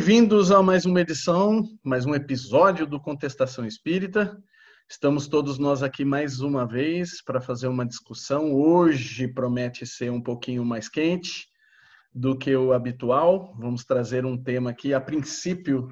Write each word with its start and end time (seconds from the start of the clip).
Bem-vindos 0.00 0.50
a 0.50 0.62
mais 0.62 0.86
uma 0.86 1.02
edição, 1.02 1.62
mais 1.84 2.06
um 2.06 2.14
episódio 2.14 2.86
do 2.86 2.98
Contestação 2.98 3.66
Espírita. 3.66 4.34
Estamos 4.88 5.28
todos 5.28 5.58
nós 5.58 5.82
aqui 5.82 6.06
mais 6.06 6.40
uma 6.40 6.66
vez 6.66 7.22
para 7.22 7.38
fazer 7.38 7.68
uma 7.68 7.84
discussão. 7.84 8.54
Hoje 8.54 9.28
promete 9.28 9.86
ser 9.86 10.10
um 10.10 10.22
pouquinho 10.22 10.64
mais 10.64 10.88
quente 10.88 11.46
do 12.14 12.34
que 12.34 12.56
o 12.56 12.72
habitual. 12.72 13.54
Vamos 13.58 13.84
trazer 13.84 14.24
um 14.24 14.42
tema 14.42 14.70
aqui. 14.70 14.94
A 14.94 15.00
princípio, 15.02 15.88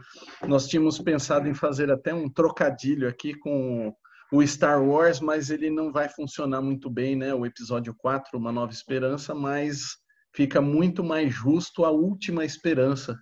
nós 0.46 0.66
tínhamos 0.66 0.98
pensado 0.98 1.46
em 1.46 1.52
fazer 1.52 1.90
até 1.90 2.14
um 2.14 2.30
trocadilho 2.30 3.06
aqui 3.06 3.34
com 3.34 3.92
o 4.32 4.46
Star 4.46 4.82
Wars, 4.82 5.20
mas 5.20 5.50
ele 5.50 5.68
não 5.68 5.92
vai 5.92 6.08
funcionar 6.08 6.62
muito 6.62 6.88
bem, 6.88 7.14
né? 7.14 7.34
O 7.34 7.44
episódio 7.44 7.94
4, 7.94 8.38
Uma 8.38 8.50
Nova 8.50 8.72
Esperança, 8.72 9.34
mas 9.34 9.98
fica 10.34 10.62
muito 10.62 11.04
mais 11.04 11.30
justo 11.30 11.84
a 11.84 11.90
Última 11.90 12.42
Esperança, 12.42 13.14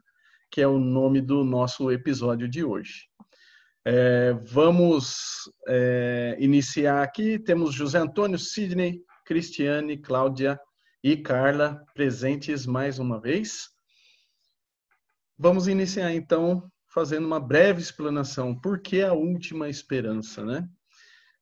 que 0.57 0.63
é 0.63 0.67
o 0.67 0.79
nome 0.79 1.21
do 1.21 1.45
nosso 1.45 1.93
episódio 1.93 2.49
de 2.49 2.65
hoje. 2.65 3.11
É, 3.85 4.33
vamos 4.33 5.51
é, 5.69 6.35
iniciar 6.41 7.03
aqui. 7.03 7.39
Temos 7.39 7.75
José 7.75 7.99
Antônio, 7.99 8.39
Sidney, 8.39 9.03
Cristiane, 9.27 9.99
Cláudia 9.99 10.59
e 11.05 11.15
Carla 11.15 11.85
presentes 11.93 12.65
mais 12.65 12.99
uma 12.99 13.21
vez. 13.21 13.69
Vamos 15.39 15.69
iniciar 15.69 16.15
então 16.15 16.73
fazendo 16.89 17.27
uma 17.27 17.39
breve 17.39 17.83
explanação. 17.83 18.59
Por 18.59 18.81
que 18.81 19.03
a 19.03 19.13
última 19.13 19.69
esperança, 19.69 20.43
né? 20.43 20.67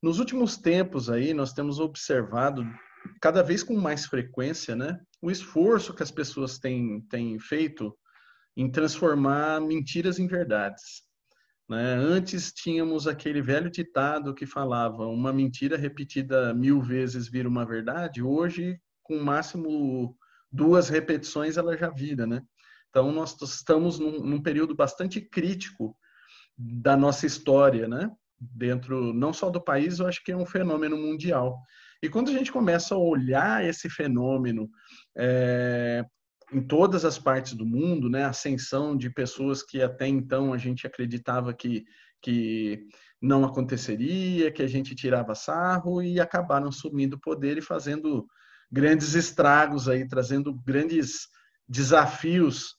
Nos 0.03 0.19
últimos 0.19 0.57
tempos 0.57 1.09
aí, 1.09 1.33
nós 1.33 1.53
temos 1.53 1.79
observado 1.79 2.67
cada 3.21 3.41
vez 3.41 3.63
com 3.63 3.77
mais 3.77 4.05
frequência, 4.05 4.75
né, 4.75 4.99
o 5.21 5.31
esforço 5.31 5.93
que 5.93 6.03
as 6.03 6.11
pessoas 6.11 6.57
têm, 6.57 6.99
têm 7.09 7.39
feito 7.39 7.95
em 8.55 8.69
transformar 8.69 9.59
mentiras 9.61 10.19
em 10.19 10.27
verdades. 10.27 11.03
Né? 11.69 11.95
Antes 11.95 12.53
tínhamos 12.53 13.07
aquele 13.07 13.41
velho 13.41 13.69
ditado 13.69 14.33
que 14.33 14.45
falava 14.45 15.07
uma 15.07 15.33
mentira 15.33 15.77
repetida 15.77 16.53
mil 16.53 16.81
vezes 16.81 17.27
vira 17.27 17.49
uma 17.49 17.65
verdade. 17.65 18.21
Hoje, 18.21 18.79
com 19.03 19.19
máximo 19.19 20.15
duas 20.51 20.89
repetições, 20.89 21.57
ela 21.57 21.75
já 21.77 21.89
vira, 21.89 22.25
né? 22.25 22.41
Então, 22.89 23.11
nós 23.11 23.35
estamos 23.41 23.99
num, 23.99 24.19
num 24.23 24.41
período 24.41 24.73
bastante 24.73 25.19
crítico 25.19 25.97
da 26.57 26.95
nossa 26.95 27.25
história, 27.25 27.87
né? 27.87 28.09
Dentro 28.39 29.13
não 29.13 29.33
só 29.33 29.49
do 29.49 29.61
país, 29.61 29.99
eu 29.99 30.07
acho 30.07 30.23
que 30.23 30.31
é 30.31 30.37
um 30.37 30.45
fenômeno 30.45 30.95
mundial. 30.95 31.61
E 32.01 32.07
quando 32.07 32.29
a 32.29 32.33
gente 32.33 32.51
começa 32.51 32.95
a 32.95 32.97
olhar 32.97 33.65
esse 33.65 33.89
fenômeno 33.89 34.69
é, 35.17 36.05
em 36.51 36.61
todas 36.61 37.05
as 37.05 37.17
partes 37.17 37.53
do 37.53 37.65
mundo, 37.65 38.09
né, 38.09 38.23
ascensão 38.23 38.95
de 38.95 39.09
pessoas 39.09 39.63
que 39.63 39.81
até 39.81 40.07
então 40.07 40.53
a 40.53 40.57
gente 40.57 40.85
acreditava 40.85 41.53
que, 41.53 41.85
que 42.21 42.87
não 43.21 43.43
aconteceria, 43.43 44.51
que 44.51 44.61
a 44.61 44.67
gente 44.67 44.95
tirava 44.95 45.33
sarro 45.33 46.01
e 46.01 46.19
acabaram 46.19 46.67
assumindo 46.67 47.15
o 47.15 47.21
poder 47.21 47.57
e 47.57 47.61
fazendo 47.61 48.27
grandes 48.71 49.15
estragos 49.15 49.89
aí, 49.89 50.07
trazendo 50.07 50.53
grandes 50.53 51.27
desafios 51.67 52.75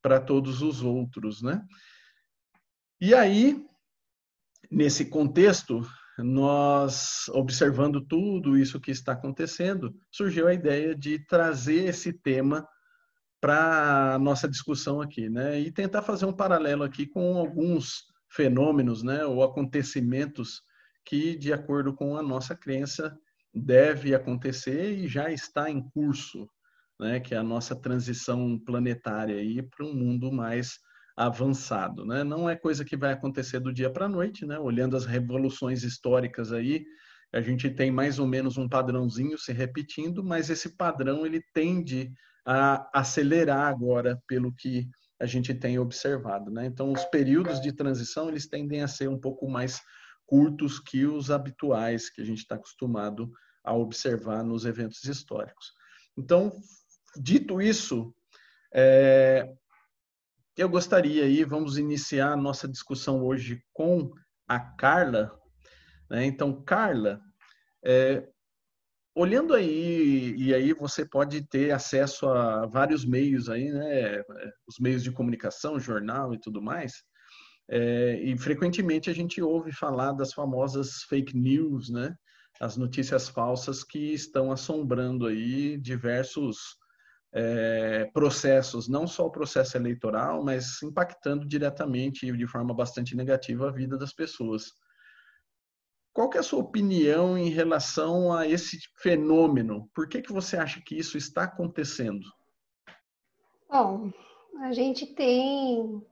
para 0.00 0.20
todos 0.20 0.62
os 0.62 0.82
outros, 0.82 1.42
né? 1.42 1.62
E 3.00 3.14
aí, 3.14 3.64
nesse 4.70 5.06
contexto, 5.06 5.82
nós, 6.18 7.28
observando 7.30 8.00
tudo 8.00 8.56
isso 8.56 8.80
que 8.80 8.90
está 8.90 9.12
acontecendo, 9.12 9.94
surgiu 10.10 10.46
a 10.46 10.54
ideia 10.54 10.94
de 10.94 11.18
trazer 11.26 11.86
esse 11.86 12.12
tema 12.12 12.66
para 13.42 14.20
nossa 14.20 14.48
discussão 14.48 15.00
aqui, 15.00 15.28
né? 15.28 15.58
E 15.58 15.72
tentar 15.72 16.02
fazer 16.02 16.26
um 16.26 16.32
paralelo 16.32 16.84
aqui 16.84 17.06
com 17.06 17.36
alguns 17.36 18.04
fenômenos, 18.30 19.02
né, 19.02 19.26
ou 19.26 19.42
acontecimentos 19.42 20.62
que, 21.04 21.36
de 21.36 21.52
acordo 21.52 21.92
com 21.92 22.16
a 22.16 22.22
nossa 22.22 22.54
crença, 22.54 23.18
deve 23.52 24.14
acontecer 24.14 24.96
e 24.96 25.08
já 25.08 25.30
está 25.30 25.68
em 25.68 25.82
curso, 25.90 26.48
né, 26.98 27.18
que 27.18 27.34
é 27.34 27.38
a 27.38 27.42
nossa 27.42 27.74
transição 27.74 28.58
planetária 28.58 29.36
aí 29.36 29.60
para 29.60 29.84
um 29.84 29.92
mundo 29.92 30.30
mais 30.30 30.78
avançado, 31.16 32.06
né? 32.06 32.22
Não 32.22 32.48
é 32.48 32.54
coisa 32.54 32.84
que 32.84 32.96
vai 32.96 33.12
acontecer 33.12 33.58
do 33.58 33.72
dia 33.72 33.90
para 33.90 34.06
a 34.06 34.08
noite, 34.08 34.46
né? 34.46 34.58
Olhando 34.58 34.96
as 34.96 35.04
revoluções 35.04 35.82
históricas 35.82 36.52
aí, 36.52 36.86
a 37.34 37.40
gente 37.40 37.68
tem 37.68 37.90
mais 37.90 38.20
ou 38.20 38.26
menos 38.26 38.56
um 38.56 38.68
padrãozinho 38.68 39.36
se 39.36 39.52
repetindo, 39.52 40.22
mas 40.22 40.48
esse 40.48 40.76
padrão 40.76 41.26
ele 41.26 41.42
tende 41.52 42.10
a 42.44 42.88
acelerar 42.92 43.68
agora 43.68 44.20
pelo 44.26 44.52
que 44.52 44.88
a 45.20 45.26
gente 45.26 45.54
tem 45.54 45.78
observado, 45.78 46.50
né? 46.50 46.66
Então 46.66 46.92
os 46.92 47.04
períodos 47.04 47.60
de 47.60 47.72
transição 47.72 48.28
eles 48.28 48.48
tendem 48.48 48.82
a 48.82 48.88
ser 48.88 49.08
um 49.08 49.18
pouco 49.18 49.48
mais 49.48 49.80
curtos 50.26 50.80
que 50.80 51.06
os 51.06 51.30
habituais 51.30 52.10
que 52.10 52.20
a 52.20 52.24
gente 52.24 52.38
está 52.38 52.56
acostumado 52.56 53.30
a 53.62 53.72
observar 53.74 54.42
nos 54.42 54.64
eventos 54.64 55.04
históricos. 55.04 55.72
Então, 56.16 56.52
dito 57.16 57.60
isso, 57.60 58.14
é, 58.74 59.48
eu 60.56 60.68
gostaria 60.68 61.24
aí, 61.24 61.44
vamos 61.44 61.78
iniciar 61.78 62.32
a 62.32 62.36
nossa 62.36 62.66
discussão 62.66 63.24
hoje 63.24 63.62
com 63.72 64.10
a 64.48 64.58
Carla. 64.58 65.38
Né? 66.10 66.24
Então, 66.24 66.62
Carla, 66.62 67.20
é, 67.84 68.28
olhando 69.14 69.54
aí, 69.54 70.34
e 70.36 70.54
aí 70.54 70.72
você 70.72 71.04
pode 71.04 71.46
ter 71.48 71.70
acesso 71.72 72.28
a 72.28 72.66
vários 72.66 73.04
meios 73.04 73.48
aí, 73.48 73.70
né? 73.70 74.22
Os 74.66 74.78
meios 74.80 75.02
de 75.02 75.12
comunicação, 75.12 75.78
jornal 75.78 76.34
e 76.34 76.40
tudo 76.40 76.62
mais. 76.62 77.02
É, 77.70 78.20
e 78.22 78.36
frequentemente 78.36 79.08
a 79.08 79.14
gente 79.14 79.40
ouve 79.40 79.72
falar 79.72 80.12
das 80.12 80.32
famosas 80.32 81.02
fake 81.08 81.36
news, 81.36 81.90
né? 81.90 82.14
As 82.60 82.76
notícias 82.76 83.28
falsas 83.28 83.82
que 83.82 84.12
estão 84.12 84.52
assombrando 84.52 85.26
aí 85.26 85.78
diversos 85.78 86.76
é, 87.34 88.10
processos, 88.12 88.88
não 88.88 89.06
só 89.06 89.26
o 89.26 89.30
processo 89.30 89.76
eleitoral, 89.76 90.44
mas 90.44 90.82
impactando 90.82 91.46
diretamente 91.46 92.26
e 92.26 92.36
de 92.36 92.46
forma 92.46 92.74
bastante 92.74 93.16
negativa 93.16 93.68
a 93.68 93.72
vida 93.72 93.96
das 93.96 94.12
pessoas. 94.12 94.64
Qual 96.12 96.30
é 96.34 96.38
a 96.38 96.42
sua 96.42 96.60
opinião 96.60 97.38
em 97.38 97.48
relação 97.48 98.32
a 98.32 98.46
esse 98.46 98.78
fenômeno? 98.98 99.88
Por 99.94 100.08
que, 100.08 100.20
que 100.20 100.32
você 100.32 100.56
acha 100.56 100.80
que 100.84 100.94
isso 100.96 101.16
está 101.16 101.44
acontecendo? 101.44 102.20
Bom, 103.70 104.12
a 104.60 104.72
gente 104.72 105.06
tem. 105.06 106.04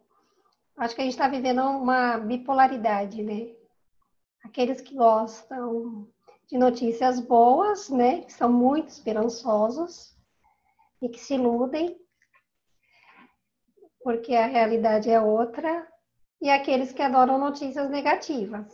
Acho 0.77 0.95
que 0.95 1.03
a 1.03 1.05
gente 1.05 1.13
está 1.13 1.29
vivendo 1.29 1.61
uma 1.63 2.17
bipolaridade, 2.17 3.23
né? 3.23 3.55
Aqueles 4.43 4.81
que 4.81 4.95
gostam 4.95 6.09
de 6.49 6.57
notícias 6.57 7.21
boas, 7.21 7.91
né? 7.91 8.23
Que 8.23 8.33
são 8.33 8.51
muito 8.51 8.89
esperançosos, 8.89 10.17
e 11.03 11.09
que 11.09 11.19
se 11.19 11.35
iludem, 11.35 11.99
porque 14.03 14.35
a 14.35 14.47
realidade 14.47 15.11
é 15.11 15.21
outra, 15.21 15.87
e 16.41 16.49
aqueles 16.49 16.93
que 16.93 17.03
adoram 17.03 17.39
notícias 17.39 17.91
negativas. 17.91 18.73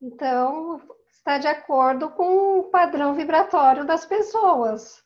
Então, 0.00 0.80
está 1.10 1.38
de 1.38 1.46
acordo 1.46 2.10
com 2.10 2.60
o 2.60 2.64
padrão 2.64 3.14
vibratório 3.14 3.84
das 3.84 4.06
pessoas. 4.06 5.02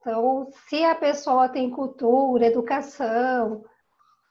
Então, 0.00 0.48
se 0.68 0.84
a 0.84 0.94
pessoa 0.94 1.48
tem 1.48 1.70
cultura, 1.70 2.46
educação, 2.46 3.64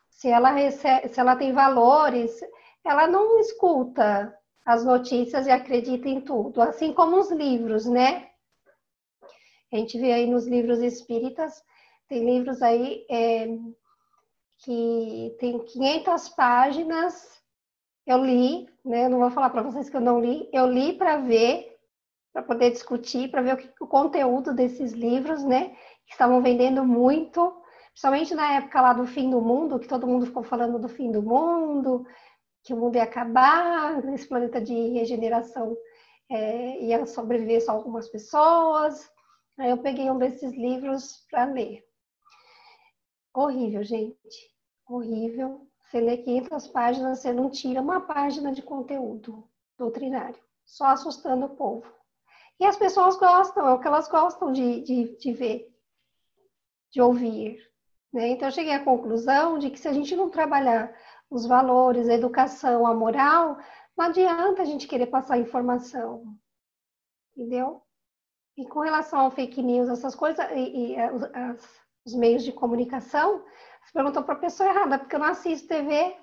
se 0.10 0.30
ela, 0.30 0.51
recebe, 0.51 1.10
se 1.10 1.19
ela 1.19 1.36
tem 1.36 1.54
valores, 1.54 2.39
ela 2.84 3.07
não 3.07 3.39
escuta 3.39 4.36
as 4.66 4.84
notícias 4.84 5.48
e 5.48 5.51
acredita 5.51 6.10
em 6.10 6.19
tudo, 6.19 6.62
assim 6.62 6.94
como 6.94 7.18
os 7.18 7.31
livros, 7.31 7.86
né? 7.86 8.30
A 9.72 9.78
gente 9.78 10.00
vê 10.00 10.13
aí 10.13 10.28
nos 10.28 10.48
livros 10.48 10.80
espíritas, 10.80 11.62
tem 12.07 12.25
livros 12.25 12.62
aí 12.62 13.06
é, 13.10 13.48
que 14.60 15.36
tem 15.39 15.60
500 15.60 16.30
páginas. 16.30 17.42
Eu 18.07 18.24
li, 18.24 18.69
né? 18.86 19.09
Não 19.09 19.19
vou 19.19 19.30
falar 19.30 19.50
para 19.50 19.62
vocês 19.62 19.89
que 19.89 19.98
eu 19.98 20.01
não 20.01 20.21
li. 20.21 20.50
Eu 20.54 20.65
li 20.65 20.94
para 20.94 21.18
ver, 21.18 21.77
para 22.31 22.42
poder 22.42 22.71
discutir, 22.71 23.30
para 23.30 23.42
ver 23.42 23.56
o, 23.56 23.57
que, 23.57 23.69
o 23.81 23.88
conteúdo 23.88 24.54
desses 24.54 24.94
livros, 24.94 25.44
né? 25.44 25.75
Que 26.06 26.13
estavam 26.13 26.42
vendendo 26.42 26.86
muito, 26.86 27.54
principalmente 27.89 28.33
na 28.33 28.54
época 28.54 28.81
lá 28.81 28.94
do 28.94 29.06
fim 29.06 29.30
do 29.30 29.42
mundo, 29.42 29.77
que 29.77 29.89
todo 29.89 30.07
mundo 30.07 30.25
ficou 30.25 30.42
falando 30.42 30.80
do 30.80 30.88
fim 30.88 31.12
do 31.12 31.21
mundo, 31.21 32.07
que 32.63 32.74
o 32.74 32.77
mundo 32.77 32.95
ia 32.95 33.04
acabar, 33.04 34.01
nesse 34.04 34.25
planeta 34.25 34.62
de 34.62 34.74
regeneração 34.89 35.75
é, 36.30 36.81
ia 36.81 37.06
sobreviver 37.06 37.63
só 37.63 37.74
algumas 37.74 38.07
pessoas. 38.07 39.10
Aí 39.57 39.69
eu 39.69 39.77
peguei 39.77 40.10
um 40.10 40.18
desses 40.18 40.53
livros 40.53 41.25
para 41.30 41.45
ler. 41.45 41.83
Horrível, 43.33 43.83
gente. 43.83 44.56
Horrível. 44.88 45.66
Você 45.88 46.01
lê 46.01 46.18
500 46.18 46.68
páginas, 46.68 47.19
você 47.19 47.31
não 47.31 47.50
tira 47.50 47.81
uma 47.81 48.01
página 48.01 48.51
de 48.51 48.62
conteúdo 48.62 49.48
doutrinário. 49.78 50.39
Só 50.66 50.88
assustando 50.88 51.45
o 51.45 51.56
povo. 51.56 51.89
E 52.60 52.66
as 52.66 52.75
pessoas 52.75 53.16
gostam, 53.16 53.68
é 53.68 53.74
o 53.74 53.80
que 53.80 53.88
elas 53.88 54.10
gostam 54.10 54.51
de, 54.51 54.81
de, 54.81 55.18
de 55.18 55.34
ver, 55.34 55.74
de 56.92 57.01
ouvir. 57.01 57.57
Né? 58.12 58.30
Então, 58.30 58.48
eu 58.48 58.51
cheguei 58.51 58.74
à 58.74 58.84
conclusão 58.84 59.57
de 59.57 59.69
que 59.69 59.80
se 59.80 59.88
a 59.88 59.94
gente 59.94 60.16
não 60.16 60.30
trabalhar 60.30 60.94
os 61.30 61.45
valores, 61.45 62.10
a 62.10 62.13
educação, 62.13 62.86
a 62.86 62.94
moral, 62.94 63.57
não 63.98 64.06
adianta 64.06 64.63
a 64.63 64.66
gente 64.66 64.88
querer 64.88 65.07
passar 65.07 65.38
informação. 65.38 66.36
Entendeu? 67.36 67.81
E 68.57 68.66
com 68.66 68.80
relação 68.80 69.19
ao 69.19 69.31
fake 69.31 69.62
news, 69.62 69.88
essas 69.88 70.16
coisas, 70.16 70.45
e, 70.51 70.95
e 70.95 71.00
as, 71.00 71.80
os 72.06 72.16
meios 72.16 72.44
de 72.44 72.51
comunicação, 72.51 73.45
você 73.88 73.94
perguntou 73.94 74.22
para 74.24 74.34
a 74.34 74.39
pessoa 74.39 74.69
errada, 74.69 75.00
porque 75.00 75.16
eu 75.16 75.19
não 75.19 75.28
assisto 75.28 75.68
TV, 75.68 76.13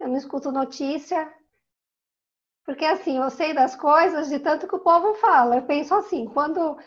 eu 0.00 0.08
não 0.08 0.16
escuto 0.16 0.50
notícia. 0.50 1.30
Porque 2.64 2.84
assim, 2.84 3.18
eu 3.18 3.28
sei 3.28 3.52
das 3.52 3.76
coisas 3.76 4.30
de 4.30 4.38
tanto 4.38 4.66
que 4.66 4.74
o 4.74 4.80
povo 4.80 5.14
fala. 5.14 5.56
Eu 5.56 5.66
penso 5.66 5.94
assim, 5.94 6.26
quando 6.26 6.78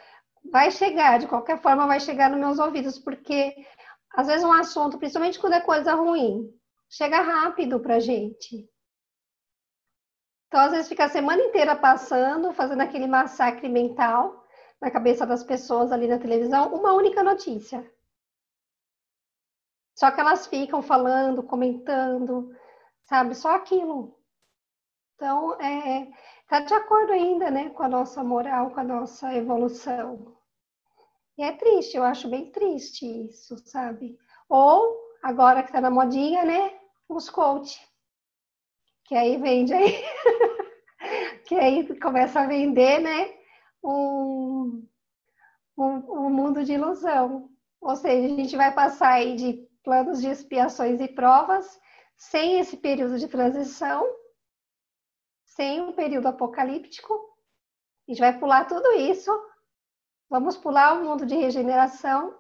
vai 0.52 0.72
chegar, 0.72 1.20
de 1.20 1.28
qualquer 1.28 1.62
forma, 1.62 1.86
vai 1.86 2.00
chegar 2.00 2.32
nos 2.32 2.40
meus 2.40 2.58
ouvidos, 2.58 2.98
porque 2.98 3.56
às 4.12 4.26
vezes 4.26 4.44
um 4.44 4.52
assunto, 4.52 4.98
principalmente 4.98 5.40
quando 5.40 5.54
é 5.54 5.62
coisa 5.62 5.94
ruim, 5.94 6.52
chega 6.90 7.22
rápido 7.22 7.80
para 7.80 8.00
gente. 8.00 8.68
Então, 10.48 10.62
às 10.62 10.72
vezes, 10.72 10.88
fica 10.88 11.06
a 11.06 11.10
semana 11.10 11.44
inteira 11.44 11.76
passando, 11.76 12.54
fazendo 12.54 12.82
aquele 12.82 13.06
massacre 13.06 13.70
mental 13.70 14.46
na 14.82 14.90
cabeça 14.90 15.26
das 15.28 15.44
pessoas 15.44 15.92
ali 15.92 16.08
na 16.08 16.18
televisão, 16.18 16.74
uma 16.74 16.94
única 16.94 17.22
notícia. 17.22 17.86
Só 19.96 20.12
que 20.12 20.20
elas 20.20 20.46
ficam 20.46 20.82
falando, 20.82 21.42
comentando, 21.42 22.54
sabe? 23.06 23.34
Só 23.34 23.56
aquilo. 23.56 24.20
Então, 25.16 25.60
é, 25.62 26.12
tá 26.50 26.60
de 26.60 26.74
acordo 26.74 27.14
ainda, 27.14 27.50
né, 27.50 27.70
com 27.70 27.84
a 27.84 27.88
nossa 27.88 28.22
moral, 28.22 28.72
com 28.72 28.80
a 28.82 28.84
nossa 28.84 29.34
evolução. 29.34 30.36
E 31.38 31.44
é 31.44 31.54
triste, 31.54 31.96
eu 31.96 32.04
acho 32.04 32.30
bem 32.30 32.52
triste 32.52 33.06
isso, 33.28 33.58
sabe? 33.66 34.18
Ou, 34.50 34.98
agora 35.24 35.64
que 35.64 35.72
tá 35.72 35.80
na 35.80 35.90
modinha, 35.90 36.44
né, 36.44 36.78
os 37.08 37.30
coach. 37.30 37.80
Que 39.06 39.16
aí 39.16 39.38
vende 39.38 39.74
aí. 39.74 40.04
que 41.48 41.56
aí 41.56 42.00
começa 42.00 42.42
a 42.42 42.48
vender, 42.48 43.00
né, 43.00 43.34
um, 43.82 44.86
um, 45.78 46.26
um 46.26 46.30
mundo 46.30 46.66
de 46.66 46.74
ilusão. 46.74 47.50
Ou 47.80 47.96
seja, 47.96 48.26
a 48.34 48.38
gente 48.38 48.58
vai 48.58 48.74
passar 48.74 49.14
aí 49.14 49.36
de 49.36 49.75
planos 49.86 50.20
de 50.20 50.28
expiações 50.28 51.00
e 51.00 51.08
provas 51.08 51.80
sem 52.18 52.60
esse 52.60 52.76
período 52.76 53.18
de 53.18 53.28
transição 53.28 54.06
sem 55.56 55.82
um 55.82 55.94
período 55.94 56.28
apocalíptico. 56.28 57.14
A 58.08 58.12
gente 58.12 58.20
vai 58.20 58.38
pular 58.38 58.66
tudo 58.66 58.92
isso, 59.00 59.32
vamos 60.30 60.58
pular 60.58 60.94
o 60.94 61.04
mundo 61.04 61.26
de 61.26 61.36
regeneração 61.36 62.36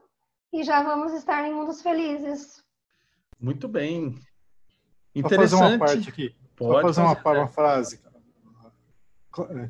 e 0.51 0.63
já 0.63 0.83
vamos 0.83 1.13
estar 1.13 1.47
em 1.47 1.53
mundos 1.53 1.81
felizes. 1.81 2.61
Muito 3.39 3.67
bem. 3.67 4.15
Interessante. 5.15 5.49
Vou 5.49 5.59
fazer 5.59 5.75
uma 5.75 5.79
parte 5.79 6.09
aqui. 6.09 6.35
Pode 6.55 6.71
Vou 6.71 6.81
fazer, 6.81 7.01
fazer 7.01 7.23
uma, 7.23 7.39
uma 7.39 7.47
frase. 7.47 8.03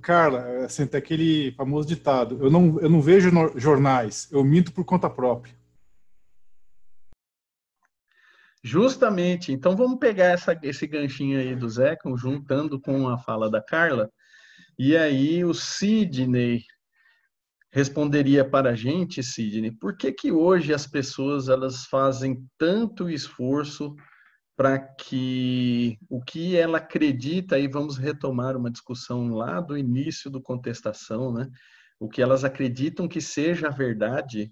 Carla, 0.02 0.66
assim, 0.66 0.86
tem 0.86 1.00
aquele 1.00 1.52
famoso 1.54 1.88
ditado: 1.88 2.44
eu 2.44 2.52
não, 2.52 2.80
eu 2.80 2.90
não 2.90 3.02
vejo 3.02 3.32
jornais, 3.56 4.28
eu 4.32 4.44
minto 4.44 4.72
por 4.72 4.86
conta 4.86 5.10
própria. 5.10 5.56
Justamente. 8.66 9.54
Então 9.54 9.76
vamos 9.76 10.00
pegar 10.00 10.26
essa, 10.26 10.60
esse 10.64 10.88
ganchinho 10.88 11.40
aí 11.40 11.56
do 11.56 11.70
Zé, 11.70 11.96
juntando 12.18 12.82
com 12.82 13.08
a 13.08 13.16
fala 13.16 13.48
da 13.48 13.62
Carla, 13.62 14.10
e 14.76 14.98
aí 14.98 15.46
o 15.46 15.54
Sidney 15.54 16.64
responderia 17.72 18.44
para 18.44 18.72
a 18.72 18.76
gente, 18.76 19.22
Sidney, 19.22 19.70
por 19.70 19.96
que 19.96 20.12
que 20.12 20.32
hoje 20.32 20.74
as 20.74 20.88
pessoas 20.88 21.48
elas 21.48 21.86
fazem 21.86 22.44
tanto 22.58 23.08
esforço 23.08 23.96
para 24.58 24.80
que 24.80 26.00
o 26.10 26.20
que 26.20 26.58
ela 26.58 26.80
acredita, 26.80 27.58
aí 27.58 27.68
vamos 27.68 27.98
retomar 27.98 28.58
uma 28.58 28.72
discussão 28.72 29.30
lá 29.36 29.62
do 29.62 29.78
início 29.78 30.28
do 30.32 30.42
contestação, 30.42 31.32
né? 31.32 31.48
O 32.00 32.10
que 32.10 32.20
elas 32.20 32.44
acreditam 32.44 33.08
que 33.08 33.22
seja 33.22 33.68
a 33.68 33.72
verdade, 33.72 34.52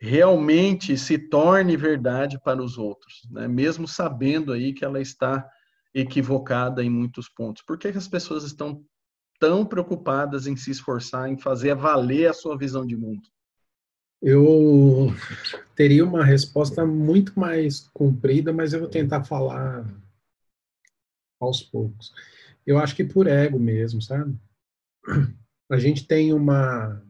realmente 0.00 0.96
se 0.96 1.18
torne 1.18 1.76
verdade 1.76 2.40
para 2.42 2.62
os 2.62 2.78
outros, 2.78 3.28
né? 3.30 3.46
mesmo 3.46 3.86
sabendo 3.86 4.52
aí 4.52 4.72
que 4.72 4.82
ela 4.82 5.00
está 5.00 5.46
equivocada 5.94 6.82
em 6.82 6.88
muitos 6.88 7.28
pontos. 7.28 7.62
Por 7.62 7.76
que, 7.76 7.88
as 7.88 8.08
pessoas 8.08 8.44
estão 8.44 8.82
tão 9.38 9.66
preocupadas 9.66 10.46
em 10.46 10.56
se 10.56 10.70
esforçar, 10.70 11.28
em 11.28 11.36
fazer 11.36 11.74
valer 11.74 12.30
a 12.30 12.32
sua 12.32 12.56
visão 12.56 12.86
de 12.86 12.96
mundo? 12.96 13.28
Eu 14.22 15.08
teria 15.74 16.04
uma 16.04 16.24
resposta 16.24 16.84
muito 16.86 17.38
mais 17.38 17.80
comprida, 17.92 18.52
mas 18.52 18.72
eu 18.72 18.80
vou 18.80 18.88
tentar 18.88 19.24
falar 19.24 19.84
aos 21.38 21.62
poucos. 21.62 22.12
Eu 22.66 22.78
acho 22.78 22.94
que 22.94 23.04
por 23.04 23.26
ego 23.26 23.58
mesmo, 23.58 24.00
sabe? 24.00 24.38
A 25.70 25.78
gente 25.78 26.06
tem 26.06 26.32
uma 26.32 27.02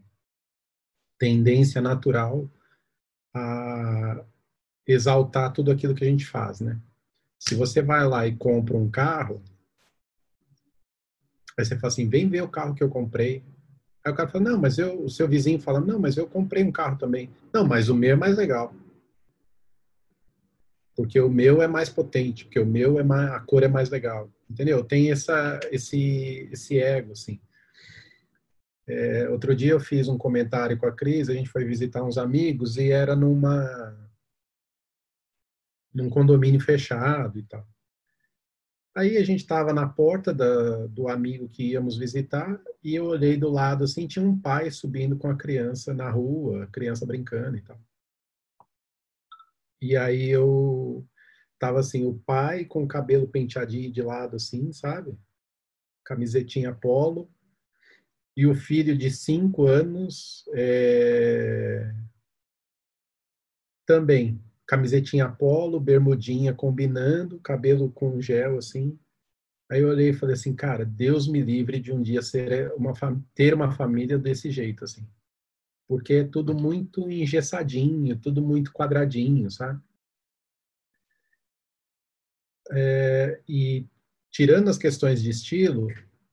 tendência 1.19 1.81
natural 1.81 2.49
a 3.35 4.25
exaltar 4.87 5.53
tudo 5.53 5.71
aquilo 5.71 5.95
que 5.95 6.05
a 6.05 6.09
gente 6.09 6.27
faz, 6.27 6.61
né? 6.61 6.79
Se 7.39 7.55
você 7.55 7.81
vai 7.81 8.07
lá 8.07 8.27
e 8.27 8.37
compra 8.37 8.77
um 8.77 8.91
carro, 8.91 9.43
aí 11.59 11.65
você 11.65 11.77
fala 11.77 11.89
assim, 11.89 12.09
vem 12.09 12.29
ver 12.29 12.43
o 12.43 12.49
carro 12.49 12.75
que 12.75 12.83
eu 12.83 12.89
comprei. 12.89 13.43
Aí 14.05 14.13
o 14.13 14.15
cara 14.15 14.29
fala, 14.29 14.45
não, 14.45 14.59
mas 14.59 14.79
eu, 14.79 15.03
o 15.05 15.11
seu 15.11 15.29
vizinho 15.29 15.61
fala, 15.61 15.81
não, 15.81 15.99
mas 15.99 16.17
eu 16.17 16.27
comprei 16.27 16.63
um 16.63 16.73
carro 16.73 16.99
também. 16.99 17.31
Não, 17.53 17.67
mas 17.67 17.89
o 17.89 17.95
meu 17.95 18.13
é 18.13 18.17
mais 18.17 18.37
legal. 18.37 18.75
Porque 20.97 21.19
o 21.21 21.31
meu 21.31 21.63
é 21.63 21.69
mais 21.69 21.89
potente, 21.89 22.45
porque 22.45 22.61
o 22.61 22.67
meu 22.67 22.99
é 22.99 23.03
mais, 23.03 23.31
a 23.31 23.41
cor 23.41 23.63
é 23.63 23.69
mais 23.69 23.89
legal. 23.89 24.31
Entendeu? 24.51 24.85
Tem 24.85 25.11
essa, 25.11 25.61
esse, 25.71 26.49
esse 26.53 26.79
ego, 26.79 27.13
assim. 27.13 27.41
É, 28.93 29.29
outro 29.31 29.55
dia 29.55 29.71
eu 29.71 29.79
fiz 29.79 30.09
um 30.09 30.19
comentário 30.19 30.77
com 30.77 30.85
a 30.85 30.91
Cris, 30.91 31.29
a 31.29 31.33
gente 31.33 31.49
foi 31.49 31.65
visitar 31.65 32.03
uns 32.03 32.19
amigos 32.19 32.77
e 32.77 32.91
era 32.91 33.15
numa 33.15 33.97
num 35.95 36.11
condomínio 36.11 36.61
fechado 36.61 37.39
e 37.39 37.45
tal. 37.45 37.65
Aí 38.97 39.17
a 39.17 39.23
gente 39.23 39.41
estava 39.41 39.73
na 39.73 39.89
porta 39.89 40.35
da, 40.35 40.89
do 40.89 41.09
amigo 41.09 41.49
que 41.49 41.71
íamos 41.71 41.97
visitar 41.97 42.61
e 42.83 42.97
eu 42.97 43.05
olhei 43.05 43.37
do 43.37 43.49
lado 43.49 43.85
assim, 43.85 44.09
tinha 44.09 44.25
um 44.25 44.37
pai 44.37 44.73
subindo 44.73 45.17
com 45.17 45.29
a 45.29 45.37
criança 45.37 45.95
na 45.95 46.11
rua, 46.11 46.69
criança 46.73 47.07
brincando 47.07 47.59
e 47.59 47.63
tal. 47.63 47.81
E 49.81 49.97
aí 49.97 50.29
eu 50.29 51.07
tava 51.61 51.79
assim, 51.79 52.05
o 52.05 52.19
pai 52.27 52.65
com 52.65 52.83
o 52.83 52.89
cabelo 52.89 53.29
penteadinho 53.29 53.93
de 53.93 54.03
lado 54.03 54.35
assim, 54.35 54.73
sabe? 54.73 55.17
Camisetinha 56.05 56.75
polo, 56.75 57.31
e 58.41 58.47
o 58.47 58.55
filho 58.55 58.97
de 58.97 59.11
cinco 59.11 59.67
anos 59.67 60.49
é... 60.55 61.95
também 63.85 64.43
camisetinha 64.67 65.29
polo, 65.29 65.79
bermudinha 65.79 66.55
combinando, 66.55 67.39
cabelo 67.41 67.93
com 67.93 68.19
gel 68.19 68.57
assim. 68.57 68.99
Aí 69.71 69.83
eu 69.83 69.91
olhei 69.91 70.09
e 70.09 70.15
falei 70.15 70.33
assim, 70.33 70.57
cara, 70.57 70.87
Deus 70.87 71.29
me 71.29 71.43
livre 71.43 71.79
de 71.79 71.93
um 71.93 72.01
dia 72.01 72.23
ser 72.23 72.73
uma 72.73 72.95
ter 73.35 73.53
uma 73.53 73.73
família 73.73 74.19
desse 74.19 74.51
jeito 74.51 74.85
assim. 74.85 75.07
Porque 75.87 76.15
é 76.15 76.25
tudo 76.25 76.55
muito 76.55 77.11
engessadinho, 77.11 78.19
tudo 78.19 78.41
muito 78.41 78.73
quadradinho, 78.73 79.51
sabe? 79.51 79.83
É, 82.71 83.39
e 83.47 83.85
tirando 84.31 84.71
as 84.71 84.79
questões 84.79 85.23
de 85.23 85.29
estilo, 85.29 85.89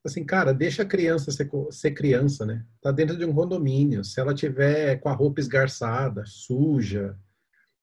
assim, 0.08 0.26
cara, 0.26 0.54
deixa 0.54 0.84
a 0.84 0.86
criança 0.86 1.32
ser, 1.32 1.50
ser, 1.72 1.92
criança, 1.92 2.46
né? 2.46 2.66
Tá 2.82 2.92
dentro 2.92 3.18
de 3.18 3.26
um 3.26 3.34
condomínio. 3.34 4.04
Se 4.04 4.20
ela 4.20 4.34
tiver 4.34 4.98
com 4.98 5.10
a 5.10 5.14
roupa 5.14 5.40
esgarçada, 5.40 6.24
suja, 6.26 7.18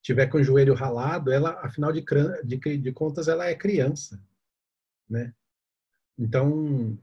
tiver 0.02 0.26
com 0.26 0.38
o 0.38 0.42
joelho 0.42 0.74
ralado, 0.74 1.32
ela, 1.32 1.60
afinal 1.62 1.92
de, 1.92 2.04
de, 2.44 2.78
de 2.78 2.92
contas, 2.92 3.28
ela 3.28 3.46
é 3.46 3.54
criança, 3.54 4.22
né? 5.08 5.32
Então, 6.18 6.98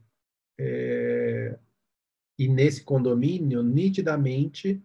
é, 0.59 1.57
e 2.37 2.47
nesse 2.47 2.83
condomínio, 2.83 3.63
nitidamente, 3.63 4.83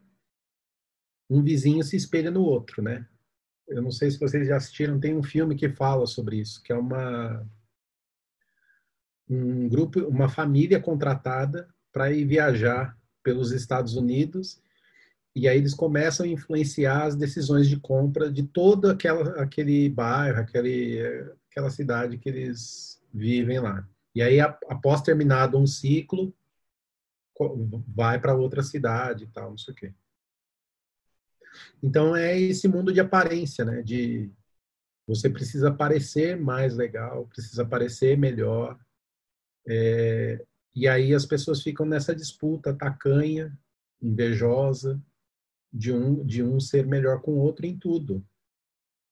um 1.28 1.43
vizinho 1.43 1.83
se 1.83 1.97
espelha 1.97 2.31
no 2.31 2.43
outro, 2.43 2.83
né? 2.83 3.07
Eu 3.66 3.83
não 3.83 3.90
sei 3.90 4.11
se 4.11 4.19
vocês 4.19 4.47
já 4.47 4.57
assistiram, 4.57 5.00
tem 5.00 5.16
um 5.16 5.23
filme 5.23 5.57
que 5.57 5.69
fala 5.69 6.07
sobre 6.07 6.37
isso, 6.37 6.62
que 6.62 6.73
é 6.73 6.76
uma 6.76 7.45
um 9.28 9.68
grupo, 9.68 10.00
uma 10.00 10.28
família 10.28 10.80
contratada 10.80 11.68
para 11.92 12.12
ir 12.12 12.25
viajar 12.25 12.97
pelos 13.23 13.52
Estados 13.52 13.97
Unidos 13.97 14.61
e 15.37 15.47
aí 15.47 15.59
eles 15.59 15.75
começam 15.75 16.25
a 16.25 16.28
influenciar 16.30 17.04
as 17.04 17.14
decisões 17.14 17.68
de 17.68 17.78
compra 17.78 18.33
de 18.33 18.42
todo 18.42 18.88
aquela, 18.88 19.42
aquele 19.42 19.87
bairro, 19.90 20.40
aquele, 20.40 20.99
aquela 21.50 21.68
cidade 21.68 22.16
que 22.16 22.26
eles 22.30 22.99
vivem 23.12 23.61
lá. 23.61 23.87
E 24.14 24.23
aí, 24.23 24.40
após 24.40 25.02
terminado 25.02 25.59
um 25.59 25.66
ciclo, 25.66 26.35
vai 27.87 28.18
para 28.18 28.35
outra 28.35 28.62
cidade 28.62 29.25
e 29.25 29.26
tal, 29.26 29.50
não 29.50 29.59
sei 29.59 29.75
o 29.75 29.76
quê. 29.76 29.95
Então 31.83 32.16
é 32.16 32.40
esse 32.40 32.66
mundo 32.66 32.90
de 32.90 33.00
aparência, 33.00 33.62
né? 33.62 33.83
De 33.83 34.30
você 35.06 35.28
precisa 35.28 35.71
parecer 35.71 36.35
mais 36.40 36.75
legal, 36.75 37.26
precisa 37.26 37.62
parecer 37.62 38.16
melhor. 38.16 38.78
É, 39.68 40.44
e 40.75 40.87
aí 40.87 41.14
as 41.14 41.25
pessoas 41.25 41.62
ficam 41.62 41.87
nessa 41.87 42.14
disputa 42.14 42.75
tacanha, 42.75 43.56
invejosa, 44.00 45.02
de 45.73 45.92
um, 45.92 46.25
de 46.25 46.42
um 46.42 46.61
ser 46.61 46.87
melhor 46.87 47.20
com 47.20 47.32
o 47.32 47.38
outro 47.38 47.66
em 47.66 47.78
tudo. 47.78 48.25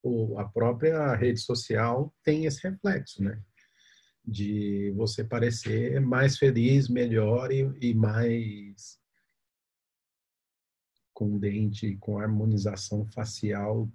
O, 0.02 0.38
a 0.38 0.44
própria 0.49 1.14
rede 1.14 1.40
social 1.40 2.14
tem 2.23 2.44
esse 2.44 2.66
reflexo, 2.66 3.23
né? 3.23 3.42
De 4.25 4.90
você 4.96 5.25
parecer 5.25 6.00
mais 6.00 6.38
feliz, 6.38 6.88
melhor 6.88 7.50
e, 7.50 7.62
e 7.80 7.94
mais 7.94 8.99
com 11.12 11.38
dente, 11.38 11.96
com 11.96 12.18
harmonização 12.18 13.06
facial 13.06 13.88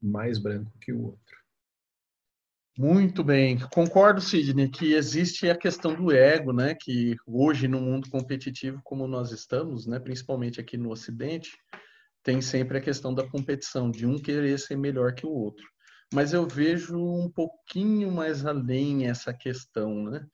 mais 0.00 0.38
branco 0.38 0.76
que 0.78 0.92
o 0.92 1.02
outro. 1.04 1.43
Muito 2.76 3.22
bem, 3.22 3.56
concordo, 3.72 4.20
Sidney, 4.20 4.68
que 4.68 4.94
existe 4.94 5.48
a 5.48 5.56
questão 5.56 5.94
do 5.94 6.10
ego, 6.10 6.52
né? 6.52 6.74
Que 6.74 7.14
hoje 7.24 7.68
no 7.68 7.80
mundo 7.80 8.10
competitivo 8.10 8.80
como 8.82 9.06
nós 9.06 9.30
estamos, 9.30 9.86
né? 9.86 10.00
Principalmente 10.00 10.60
aqui 10.60 10.76
no 10.76 10.90
Ocidente, 10.90 11.52
tem 12.20 12.42
sempre 12.42 12.78
a 12.78 12.80
questão 12.80 13.14
da 13.14 13.24
competição, 13.28 13.92
de 13.92 14.04
um 14.04 14.18
querer 14.18 14.58
ser 14.58 14.76
melhor 14.76 15.14
que 15.14 15.24
o 15.24 15.30
outro. 15.30 15.64
Mas 16.12 16.32
eu 16.32 16.48
vejo 16.48 16.98
um 16.98 17.30
pouquinho 17.30 18.10
mais 18.10 18.44
além 18.44 19.06
essa 19.06 19.32
questão, 19.32 20.10
né? 20.10 20.26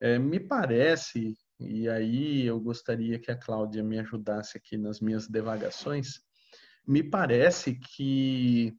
É, 0.00 0.18
me 0.18 0.40
parece, 0.40 1.36
e 1.60 1.86
aí 1.86 2.46
eu 2.46 2.58
gostaria 2.58 3.18
que 3.18 3.30
a 3.30 3.36
Cláudia 3.36 3.84
me 3.84 3.98
ajudasse 3.98 4.56
aqui 4.56 4.78
nas 4.78 5.00
minhas 5.00 5.28
devagações, 5.28 6.22
me 6.86 7.02
parece 7.02 7.74
que 7.74 8.74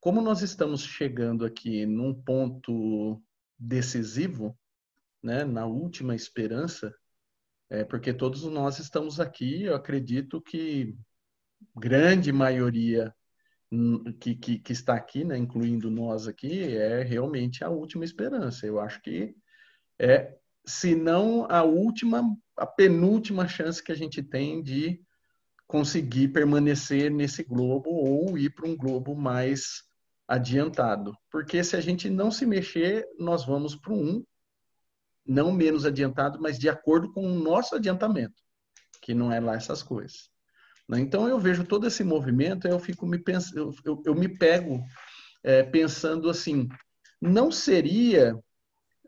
como 0.00 0.20
nós 0.20 0.42
estamos 0.42 0.82
chegando 0.82 1.44
aqui 1.44 1.84
num 1.84 2.14
ponto 2.14 3.22
decisivo, 3.58 4.56
né, 5.22 5.44
na 5.44 5.66
última 5.66 6.14
esperança, 6.14 6.94
é 7.68 7.84
porque 7.84 8.14
todos 8.14 8.44
nós 8.44 8.78
estamos 8.78 9.20
aqui, 9.20 9.64
eu 9.64 9.74
acredito 9.74 10.40
que 10.40 10.96
grande 11.76 12.32
maioria 12.32 13.14
hum, 13.70 14.04
que, 14.20 14.34
que, 14.34 14.58
que, 14.58 14.72
está 14.72 14.94
aqui, 14.94 15.24
né, 15.24 15.36
incluindo 15.36 15.90
nós 15.90 16.28
aqui, 16.28 16.76
é 16.76 17.02
realmente 17.02 17.64
a 17.64 17.68
última 17.68 18.04
esperança. 18.04 18.66
Eu 18.66 18.80
acho 18.80 19.02
que 19.02 19.34
é, 19.98 20.36
se 20.64 20.94
não 20.94 21.46
a 21.50 21.64
última, 21.64 22.22
a 22.56 22.66
penúltima 22.66 23.48
chance 23.48 23.82
que 23.82 23.92
a 23.92 23.96
gente 23.96 24.22
tem 24.22 24.62
de 24.62 25.00
conseguir 25.66 26.28
permanecer 26.28 27.10
nesse 27.10 27.42
globo 27.42 27.90
ou 27.90 28.38
ir 28.38 28.50
para 28.54 28.66
um 28.66 28.76
globo 28.76 29.14
mais 29.14 29.87
adiantado. 30.28 31.16
Porque 31.30 31.64
se 31.64 31.74
a 31.74 31.80
gente 31.80 32.10
não 32.10 32.30
se 32.30 32.44
mexer, 32.44 33.06
nós 33.18 33.46
vamos 33.46 33.74
para 33.74 33.94
um 33.94 34.22
não 35.26 35.52
menos 35.52 35.84
adiantado, 35.84 36.40
mas 36.40 36.58
de 36.58 36.68
acordo 36.68 37.12
com 37.12 37.26
o 37.26 37.38
nosso 37.38 37.74
adiantamento, 37.74 38.42
que 39.02 39.12
não 39.12 39.32
é 39.32 39.40
lá 39.40 39.54
essas 39.54 39.82
coisas. 39.82 40.30
Né? 40.88 41.00
Então 41.00 41.28
eu 41.28 41.38
vejo 41.38 41.64
todo 41.64 41.86
esse 41.86 42.02
movimento, 42.02 42.66
eu 42.66 42.78
fico 42.78 43.06
me 43.06 43.18
pens... 43.18 43.54
eu, 43.54 43.74
eu, 43.84 44.02
eu 44.06 44.14
me 44.14 44.28
pego 44.28 44.82
é, 45.42 45.62
pensando 45.62 46.30
assim, 46.30 46.66
não 47.20 47.50
seria 47.50 48.34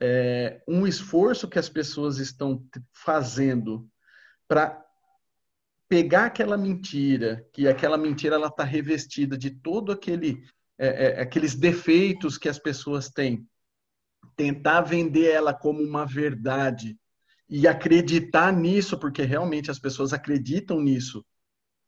é, 0.00 0.62
um 0.68 0.86
esforço 0.86 1.48
que 1.48 1.58
as 1.58 1.68
pessoas 1.68 2.18
estão 2.18 2.62
fazendo 2.92 3.88
para 4.46 4.84
pegar 5.88 6.26
aquela 6.26 6.56
mentira, 6.56 7.46
que 7.52 7.66
aquela 7.66 7.96
mentira 7.96 8.36
ela 8.36 8.46
está 8.48 8.62
revestida 8.62 9.36
de 9.36 9.50
todo 9.50 9.90
aquele 9.90 10.44
é, 10.82 10.86
é, 10.86 11.20
aqueles 11.20 11.54
defeitos 11.54 12.38
que 12.38 12.48
as 12.48 12.58
pessoas 12.58 13.10
têm, 13.10 13.46
tentar 14.34 14.80
vender 14.80 15.30
ela 15.30 15.52
como 15.52 15.82
uma 15.82 16.06
verdade 16.06 16.98
e 17.46 17.68
acreditar 17.68 18.50
nisso, 18.50 18.96
porque 18.98 19.20
realmente 19.20 19.70
as 19.70 19.78
pessoas 19.78 20.14
acreditam 20.14 20.80
nisso, 20.80 21.22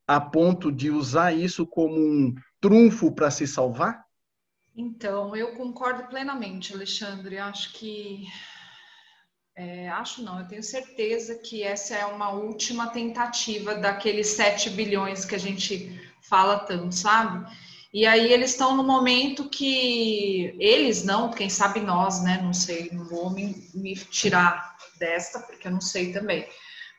a 0.05 0.21
ponto 0.21 0.71
de 0.71 0.91
usar 0.91 1.33
isso 1.33 1.65
como 1.65 1.95
um 1.95 2.35
trunfo 2.61 3.11
para 3.11 3.31
se 3.31 3.47
salvar? 3.47 4.05
Então, 4.75 5.35
eu 5.35 5.55
concordo 5.55 6.07
plenamente, 6.07 6.73
Alexandre. 6.73 7.39
Acho 7.39 7.73
que. 7.73 8.25
É, 9.55 9.89
acho 9.89 10.21
não, 10.21 10.39
eu 10.39 10.47
tenho 10.47 10.63
certeza 10.63 11.39
que 11.39 11.63
essa 11.63 11.95
é 11.95 12.05
uma 12.05 12.31
última 12.31 12.89
tentativa 12.89 13.73
daqueles 13.73 14.27
7 14.27 14.69
bilhões 14.69 15.25
que 15.25 15.35
a 15.35 15.39
gente 15.39 15.99
fala 16.21 16.59
tanto, 16.59 16.93
sabe? 16.93 17.45
E 17.93 18.07
aí 18.07 18.33
eles 18.33 18.51
estão 18.51 18.75
no 18.75 18.83
momento 18.83 19.47
que 19.49 20.55
eles 20.59 21.03
não, 21.03 21.29
quem 21.29 21.47
sabe 21.47 21.79
nós, 21.79 22.23
né? 22.23 22.39
Não 22.41 22.51
sei, 22.51 22.89
não 22.91 23.05
vou 23.05 23.29
me, 23.29 23.69
me 23.75 23.95
tirar 23.95 24.75
desta, 24.97 25.39
porque 25.39 25.67
eu 25.67 25.71
não 25.71 25.81
sei 25.81 26.11
também. 26.11 26.47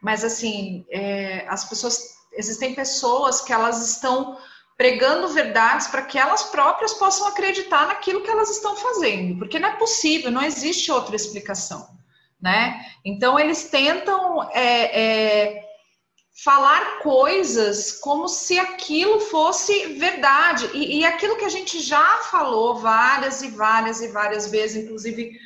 Mas 0.01 0.23
assim, 0.23 0.87
é, 0.89 1.47
as 1.49 1.65
pessoas, 1.65 1.99
existem 2.35 2.75
pessoas 2.75 3.41
que 3.41 3.53
elas 3.53 3.85
estão 3.85 4.39
pregando 4.77 5.29
verdades 5.29 5.89
para 5.89 6.03
que 6.03 6.19
elas 6.19 6.45
próprias 6.45 6.95
possam 6.95 7.27
acreditar 7.27 7.89
naquilo 7.89 8.23
que 8.23 8.31
elas 8.31 8.51
estão 8.51 8.77
fazendo, 8.77 9.39
porque 9.39 9.59
não 9.59 9.71
é 9.71 9.77
possível, 9.77 10.31
não 10.31 10.43
existe 10.43 10.93
outra 10.93 11.17
explicação, 11.17 11.89
né? 12.41 12.85
Então 13.05 13.39
eles 13.39 13.65
tentam 13.65 14.49
é, 14.53 15.01
é, 15.01 15.64
falar 16.43 16.99
coisas 16.99 17.93
como 17.93 18.29
se 18.29 18.59
aquilo 18.59 19.21
fosse 19.21 19.95
verdade. 19.95 20.69
E, 20.75 20.99
e, 20.99 21.05
aquilo 21.05 21.37
que 21.37 21.45
a 21.45 21.51
gente 21.51 21.81
já 21.81 22.19
falou 22.31 22.75
várias 22.77 23.43
e 23.43 23.49
várias 23.49 24.01
e 24.01 24.09
várias 24.09 24.51
vezes, 24.51 24.83
inclusive 24.83 25.39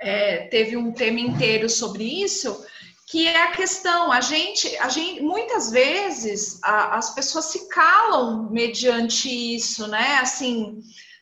é, 0.00 0.48
teve 0.48 0.76
um 0.76 0.92
tema 0.92 1.20
inteiro 1.20 1.70
sobre 1.70 2.04
isso, 2.24 2.66
que 3.06 3.28
é 3.28 3.44
a 3.44 3.52
questão, 3.52 4.10
a 4.10 4.20
gente, 4.20 4.76
a 4.78 4.88
gente 4.88 5.20
muitas 5.20 5.70
vezes 5.70 6.58
a, 6.64 6.96
as 6.96 7.14
pessoas 7.14 7.44
se 7.46 7.68
calam 7.68 8.50
mediante 8.50 9.28
isso, 9.54 9.86
né? 9.86 10.18
Assim, 10.20 10.80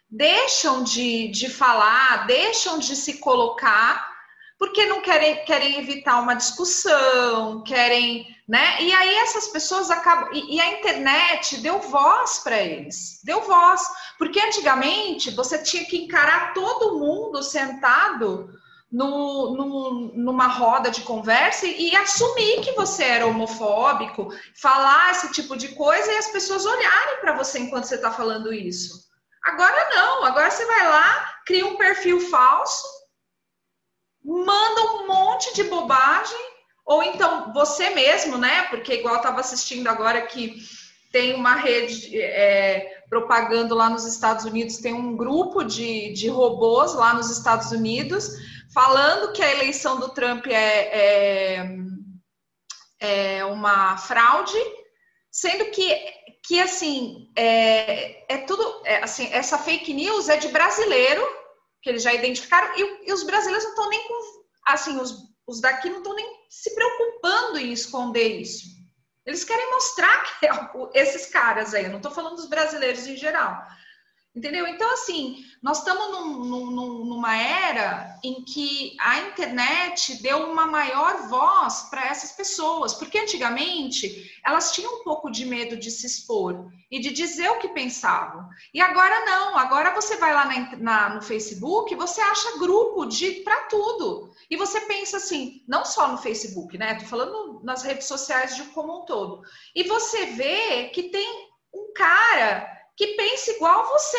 deixam 0.09 0.83
de, 0.83 1.29
de 1.29 1.51
falar, 1.51 2.27
deixam 2.27 2.79
de 2.79 2.97
se 2.97 3.19
colocar 3.19 4.11
porque 4.61 4.85
não 4.85 5.01
querem, 5.01 5.43
querem 5.47 5.79
evitar 5.79 6.21
uma 6.21 6.35
discussão, 6.35 7.63
querem, 7.63 8.27
né? 8.51 8.83
E 8.83 8.93
aí 8.93 9.15
essas 9.19 9.47
pessoas 9.47 9.93
acabam. 9.93 10.29
E, 10.33 10.57
e 10.57 10.61
a 10.61 10.73
internet 10.73 11.59
deu 11.59 11.79
voz 11.79 12.41
para 12.41 12.59
eles, 12.59 13.21
deu 13.23 13.43
voz. 13.43 13.81
Porque 14.19 14.41
antigamente 14.41 15.31
você 15.31 15.63
tinha 15.63 15.85
que 15.85 15.99
encarar 15.99 16.53
todo 16.53 16.99
mundo 16.99 17.45
sentado 17.45 18.51
no, 18.91 19.55
no, 19.55 20.13
numa 20.17 20.49
roda 20.49 20.91
de 20.91 21.03
conversa 21.03 21.65
e, 21.65 21.91
e 21.91 21.97
assumir 21.97 22.61
que 22.63 22.73
você 22.73 23.05
era 23.05 23.27
homofóbico, 23.29 24.35
falar 24.61 25.13
esse 25.13 25.31
tipo 25.31 25.57
de 25.57 25.69
coisa 25.69 26.11
e 26.11 26.17
as 26.17 26.27
pessoas 26.27 26.67
olharem 26.67 27.21
para 27.21 27.37
você 27.37 27.61
enquanto 27.61 27.85
você 27.85 27.95
está 27.95 28.11
falando 28.11 28.53
isso. 28.53 29.09
Agora 29.45 29.91
não, 29.95 30.25
agora 30.25 30.51
você 30.51 30.67
vai 30.67 30.89
lá, 30.89 31.35
cria 31.47 31.65
um 31.65 31.77
perfil 31.77 32.21
falso 32.21 33.01
manda 34.23 34.83
um 34.93 35.07
monte 35.07 35.55
de 35.55 35.65
bobagem, 35.65 36.50
ou 36.91 37.05
então 37.05 37.53
você 37.53 37.91
mesmo, 37.91 38.37
né? 38.37 38.65
Porque 38.65 38.95
igual 38.95 39.15
estava 39.15 39.39
assistindo 39.39 39.87
agora 39.87 40.23
que 40.23 40.57
tem 41.13 41.37
uma 41.37 41.55
rede 41.55 42.21
é, 42.21 43.05
propagando 43.09 43.77
lá 43.77 43.89
nos 43.89 44.05
Estados 44.05 44.45
Unidos, 44.45 44.79
tem 44.79 44.93
um 44.93 45.17
grupo 45.17 45.63
de, 45.63 46.13
de 46.13 46.29
robôs 46.29 46.93
lá 46.95 47.15
nos 47.15 47.31
Estados 47.31 47.71
Unidos 47.71 48.29
falando 48.75 49.33
que 49.33 49.41
a 49.41 49.53
eleição 49.53 50.01
do 50.01 50.09
Trump 50.09 50.49
é, 50.49 51.61
é, 51.61 51.77
é 52.99 53.45
uma 53.45 53.97
fraude, 53.97 54.59
sendo 55.31 55.67
que, 55.67 55.95
que 56.45 56.59
assim, 56.59 57.31
é, 57.37 58.35
é 58.35 58.39
tudo, 58.39 58.83
é, 58.85 59.05
assim, 59.05 59.29
essa 59.33 59.57
fake 59.59 59.95
news 59.95 60.29
é 60.29 60.37
de 60.37 60.49
brasileiro, 60.49 61.23
que 61.83 61.89
eles 61.89 62.03
já 62.03 62.13
identificaram, 62.13 62.77
e, 62.77 63.09
e 63.09 63.13
os 63.13 63.23
brasileiros 63.23 63.63
não 63.63 63.71
estão 63.71 63.89
nem 63.89 64.09
com. 64.09 64.41
Assim, 64.67 65.01
os, 65.01 65.30
os 65.51 65.61
daqui 65.61 65.91
não 65.91 65.99
estão 65.99 66.15
nem 66.15 66.47
se 66.49 66.73
preocupando 66.75 67.59
em 67.59 67.73
esconder 67.73 68.41
isso. 68.41 68.67
Eles 69.27 69.43
querem 69.43 69.69
mostrar 69.73 70.39
que 70.39 70.47
é, 70.47 70.51
esses 70.95 71.27
caras 71.27 71.75
aí, 71.75 71.85
eu 71.85 71.91
não 71.91 71.97
estou 71.97 72.13
falando 72.13 72.37
dos 72.37 72.49
brasileiros 72.49 73.05
em 73.07 73.17
geral, 73.17 73.61
Entendeu? 74.35 74.65
Então, 74.69 74.89
assim, 74.93 75.45
nós 75.61 75.79
estamos 75.79 76.13
num, 76.13 76.71
num, 76.71 77.05
numa 77.05 77.37
era 77.37 78.17
em 78.23 78.45
que 78.45 78.97
a 79.01 79.19
internet 79.23 80.23
deu 80.23 80.49
uma 80.51 80.67
maior 80.67 81.29
voz 81.29 81.89
para 81.91 82.07
essas 82.07 82.31
pessoas, 82.31 82.95
porque 82.95 83.19
antigamente 83.19 84.31
elas 84.47 84.71
tinham 84.73 85.01
um 85.01 85.03
pouco 85.03 85.31
de 85.31 85.45
medo 85.45 85.77
de 85.77 85.91
se 85.91 86.07
expor 86.07 86.71
e 86.89 87.01
de 87.01 87.11
dizer 87.11 87.51
o 87.51 87.59
que 87.59 87.71
pensavam. 87.71 88.49
E 88.73 88.81
agora 88.81 89.25
não, 89.25 89.59
agora 89.59 89.93
você 89.95 90.17
vai 90.17 90.33
lá 90.33 90.45
na, 90.45 90.77
na, 90.77 91.15
no 91.17 91.23
Facebook, 91.23 91.93
você 91.97 92.21
acha 92.21 92.59
grupo 92.59 93.07
de 93.07 93.33
para 93.43 93.65
tudo. 93.65 94.33
E 94.49 94.57
você 94.57 94.81
pensa 94.83 95.17
assim, 95.17 95.65
não 95.67 95.85
só 95.85 96.07
no 96.07 96.19
Facebook, 96.19 96.79
né? 96.79 96.95
Tô 96.95 97.05
falando 97.05 97.61
nas 97.65 97.83
redes 97.83 98.07
sociais 98.07 98.55
de 98.55 98.63
como 98.67 99.03
um 99.03 99.05
todo. 99.05 99.43
E 99.75 99.83
você 99.83 100.27
vê 100.27 100.89
que 100.91 101.11
tem 101.11 101.51
um 101.75 101.93
cara 101.93 102.80
que 103.01 103.17
pensa 103.17 103.53
igual 103.53 103.89
você. 103.89 104.19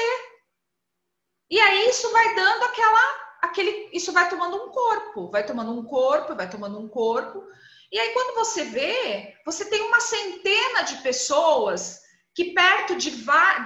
E 1.52 1.60
aí 1.60 1.88
isso 1.88 2.12
vai 2.12 2.34
dando 2.34 2.64
aquela, 2.64 3.38
aquele, 3.40 3.92
isso 3.94 4.12
vai 4.12 4.28
tomando 4.28 4.58
um 4.58 4.70
corpo, 4.72 5.30
vai 5.30 5.46
tomando 5.46 5.72
um 5.72 5.86
corpo, 5.86 6.36
vai 6.36 6.50
tomando 6.50 6.80
um 6.80 6.90
corpo. 6.90 7.46
E 7.92 8.00
aí 8.00 8.12
quando 8.12 8.34
você 8.34 8.64
vê, 8.64 9.38
você 9.46 9.70
tem 9.70 9.84
uma 9.84 10.00
centena 10.00 10.82
de 10.82 10.98
pessoas 11.04 12.02
que 12.34 12.56
perto 12.56 12.96
de, 12.96 13.12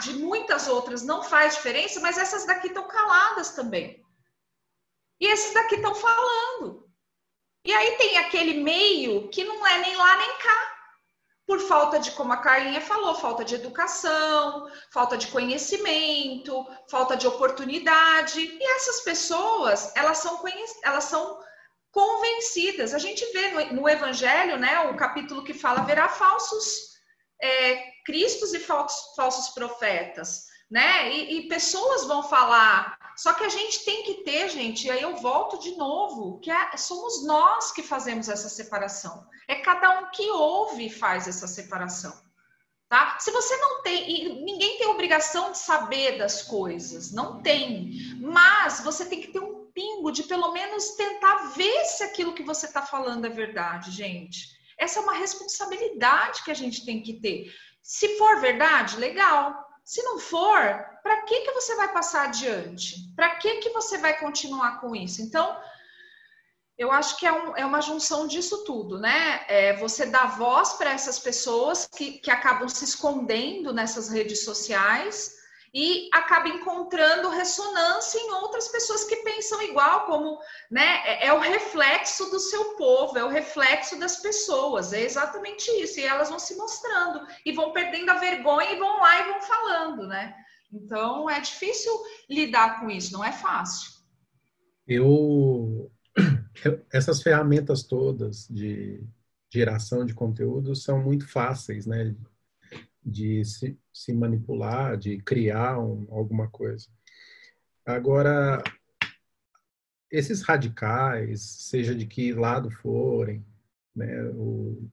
de 0.02 0.14
muitas 0.16 0.68
outras 0.68 1.02
não 1.02 1.24
faz 1.24 1.56
diferença, 1.56 2.02
mas 2.02 2.18
essas 2.18 2.46
daqui 2.46 2.68
estão 2.68 2.86
caladas 2.86 3.52
também. 3.56 4.04
E 5.18 5.28
esses 5.28 5.54
daqui 5.54 5.76
estão 5.76 5.96
falando. 5.96 6.90
E 7.64 7.72
aí 7.72 7.96
tem 7.96 8.18
aquele 8.18 8.56
meio 8.62 9.30
que 9.30 9.46
não 9.46 9.66
é 9.66 9.80
nem 9.80 9.96
lá 9.96 10.18
nem 10.18 10.38
cá. 10.40 10.75
Por 11.48 11.60
falta 11.60 12.00
de, 12.00 12.12
como 12.12 12.34
a 12.34 12.38
Carlinha 12.38 12.82
falou, 12.82 13.14
falta 13.16 13.46
de 13.46 13.56
educação, 13.56 14.68
falta 14.92 15.16
de 15.16 15.28
conhecimento, 15.28 16.66
falta 16.90 17.16
de 17.16 17.28
oportunidade. 17.28 18.40
E 18.40 18.64
essas 18.76 19.02
pessoas, 19.02 19.96
elas 19.96 20.18
são, 20.18 20.44
elas 20.84 21.04
são 21.04 21.40
convencidas. 21.92 22.94
A 22.94 22.98
gente 22.98 23.24
vê 23.32 23.50
no, 23.50 23.82
no 23.82 23.90
Evangelho, 23.90 24.58
né, 24.58 24.90
o 24.90 24.98
capítulo 24.98 25.44
que 25.44 25.54
fala 25.54 25.82
haverá 25.82 26.10
falsos 26.10 26.96
é, 27.42 27.84
cristos 28.06 28.54
e 28.54 28.60
falsos, 28.60 29.16
falsos 29.16 29.54
profetas, 29.54 30.46
né? 30.70 31.12
E, 31.12 31.40
e, 31.40 31.48
pessoas 31.48 32.06
vão 32.06 32.24
falar. 32.24 32.98
Só 33.16 33.34
que 33.34 33.44
a 33.44 33.50
gente 33.50 33.86
tem 33.86 34.04
que 34.04 34.24
ter, 34.24 34.50
gente, 34.50 34.88
e 34.88 34.92
aí 34.92 35.02
eu 35.02 35.16
volto 35.16 35.58
de 35.60 35.76
novo, 35.78 36.40
que 36.40 36.52
é, 36.52 36.76
somos 36.76 37.26
nós 37.26 37.72
que 37.72 37.82
fazemos 37.82 38.28
essa 38.28 38.50
separação. 38.50 39.26
É 39.48 39.56
cada 39.56 40.00
um 40.00 40.12
que 40.12 40.30
ouve 40.32 40.88
e 40.88 40.90
faz 40.90 41.28
essa 41.28 41.48
separação. 41.48 42.14
Tá? 42.90 43.18
Se 43.20 43.32
você 43.32 43.56
não 43.58 43.82
tem, 43.82 44.10
e 44.10 44.44
ninguém 44.44 44.78
tem 44.78 44.88
obrigação 44.88 45.52
de 45.52 45.58
saber 45.58 46.18
das 46.18 46.44
coisas, 46.44 47.12
não 47.12 47.42
tem. 47.42 47.92
Mas 48.22 48.82
você 48.82 49.06
tem 49.06 49.22
que 49.22 49.32
ter 49.32 49.40
um 49.40 49.66
pingo 49.74 50.12
de 50.12 50.24
pelo 50.24 50.52
menos 50.52 50.92
tentar 50.92 51.54
ver 51.56 51.86
se 51.86 52.04
aquilo 52.04 52.34
que 52.34 52.44
você 52.44 52.66
está 52.68 52.82
falando 52.82 53.26
é 53.26 53.30
verdade, 53.30 53.92
gente. 53.92 54.56
Essa 54.78 55.00
é 55.00 55.02
uma 55.02 55.14
responsabilidade 55.14 56.44
que 56.44 56.52
a 56.52 56.56
gente 56.56 56.86
tem 56.86 57.02
que 57.02 57.20
ter. 57.20 57.52
Se 57.82 58.18
for 58.18 58.40
verdade, 58.40 58.98
legal. 58.98 59.65
Se 59.86 60.02
não 60.02 60.18
for, 60.18 60.60
para 61.04 61.22
que, 61.22 61.42
que 61.42 61.52
você 61.52 61.76
vai 61.76 61.94
passar 61.94 62.24
adiante? 62.24 62.96
Para 63.16 63.36
que, 63.36 63.58
que 63.58 63.70
você 63.70 64.00
vai 64.00 64.20
continuar 64.20 64.82
com 64.82 64.96
isso? 64.96 65.22
Então, 65.22 65.56
eu 66.76 66.92
acho 66.92 67.18
que 67.18 67.26
é, 67.28 67.32
um, 67.32 67.56
é 67.56 67.64
uma 67.64 67.82
junção 67.82 68.26
disso 68.26 68.64
tudo, 68.64 69.00
né? 69.00 69.46
É 69.48 69.78
você 69.78 70.08
dá 70.08 70.26
voz 70.26 70.74
para 70.74 70.92
essas 70.92 71.20
pessoas 71.20 71.88
que, 71.88 72.14
que 72.14 72.32
acabam 72.32 72.68
se 72.68 72.84
escondendo 72.84 73.72
nessas 73.72 74.10
redes 74.10 74.44
sociais 74.44 75.35
e 75.76 76.08
acaba 76.14 76.48
encontrando 76.48 77.28
ressonância 77.28 78.18
em 78.18 78.32
outras 78.32 78.70
pessoas 78.70 79.04
que 79.04 79.18
pensam 79.18 79.62
igual, 79.62 80.06
como 80.06 80.40
né, 80.72 81.02
é, 81.04 81.28
é, 81.28 81.34
o 81.34 81.40
reflexo 81.40 82.32
do 82.32 82.40
seu 82.40 82.76
povo, 82.78 83.18
é 83.18 83.26
o 83.26 83.30
reflexo 83.30 84.00
das 84.00 84.22
pessoas, 84.22 84.94
é 84.94 85.02
exatamente 85.02 85.70
isso. 85.72 86.00
E 86.00 86.06
elas 86.06 86.30
vão 86.30 86.40
se 86.40 86.56
mostrando 86.56 87.28
e 87.46 87.52
vão 87.52 87.74
perdendo 87.74 88.10
a 88.10 88.20
vergonha 88.20 88.72
e 88.72 88.80
vão 88.80 89.02
lá 89.02 89.20
e 89.20 89.32
vão 89.34 89.42
falando, 89.42 90.08
né? 90.08 90.34
Então 90.72 91.30
é 91.30 91.42
difícil 91.42 91.92
lidar 92.30 92.80
com 92.80 92.90
isso, 92.90 93.12
não 93.12 93.24
é 93.24 93.34
fácil. 93.34 93.92
Eu 94.88 95.92
essas 96.90 97.22
ferramentas 97.22 97.84
todas 97.84 98.48
de 98.48 99.04
geração 99.52 100.06
de 100.06 100.14
conteúdo 100.14 100.74
são 100.74 101.04
muito 101.04 101.28
fáceis, 101.28 101.86
né? 101.86 102.16
De 103.06 103.46
se, 103.46 103.78
se 103.94 104.14
manipular, 104.14 104.98
de 104.98 105.18
criar 105.20 105.80
um, 105.80 106.08
alguma 106.10 106.50
coisa. 106.50 106.88
Agora, 107.86 108.64
esses 110.12 110.42
radicais, 110.42 111.42
seja 111.42 111.94
de 111.94 112.08
que 112.08 112.34
lado 112.34 112.72
forem, 112.72 113.46
né, 113.96 114.24
o, 114.30 114.90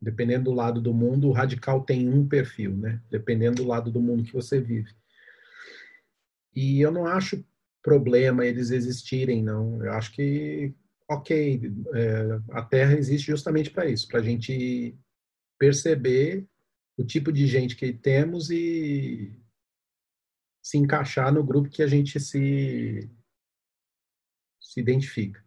dependendo 0.00 0.44
do 0.44 0.52
lado 0.52 0.80
do 0.80 0.94
mundo, 0.94 1.28
o 1.28 1.32
radical 1.32 1.82
tem 1.84 2.08
um 2.08 2.26
perfil, 2.26 2.76
né, 2.76 3.02
dependendo 3.10 3.62
do 3.62 3.68
lado 3.68 3.90
do 3.90 4.00
mundo 4.00 4.24
que 4.24 4.32
você 4.32 4.60
vive. 4.60 4.94
E 6.54 6.80
eu 6.80 6.92
não 6.92 7.06
acho 7.06 7.44
problema 7.82 8.46
eles 8.46 8.70
existirem, 8.70 9.42
não. 9.42 9.84
Eu 9.84 9.92
acho 9.92 10.12
que, 10.12 10.72
ok, 11.08 11.72
é, 11.94 12.40
a 12.50 12.62
Terra 12.62 12.94
existe 12.94 13.26
justamente 13.26 13.70
para 13.70 13.86
isso, 13.86 14.06
para 14.06 14.20
a 14.20 14.22
gente 14.22 14.96
perceber 15.58 16.46
o 16.96 17.04
tipo 17.04 17.32
de 17.32 17.46
gente 17.46 17.76
que 17.76 17.92
temos 17.92 18.50
e 18.50 19.40
se 20.62 20.78
encaixar 20.78 21.32
no 21.32 21.42
grupo 21.42 21.68
que 21.68 21.82
a 21.82 21.86
gente 21.86 22.20
se, 22.20 23.10
se 24.60 24.80
identifica. 24.80 25.44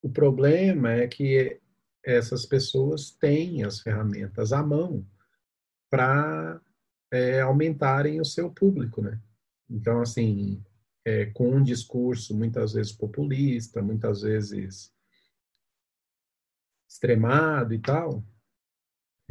O 0.00 0.08
problema 0.08 0.92
é 0.92 1.08
que 1.08 1.60
essas 2.04 2.46
pessoas 2.46 3.10
têm 3.10 3.64
as 3.64 3.80
ferramentas 3.80 4.52
à 4.52 4.62
mão 4.62 5.04
para 5.90 6.60
é, 7.10 7.40
aumentarem 7.40 8.20
o 8.20 8.24
seu 8.24 8.50
público, 8.50 9.02
né? 9.02 9.20
Então, 9.68 10.00
assim, 10.00 10.64
é, 11.04 11.26
com 11.26 11.50
um 11.50 11.62
discurso 11.62 12.36
muitas 12.36 12.74
vezes 12.74 12.92
populista, 12.92 13.82
muitas 13.82 14.22
vezes 14.22 14.92
extremado 16.88 17.74
e 17.74 17.80
tal, 17.80 18.24